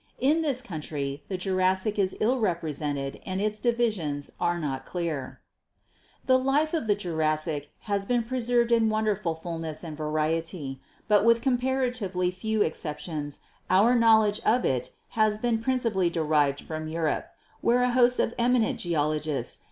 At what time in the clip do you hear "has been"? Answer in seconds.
7.81-8.23, 15.09-15.59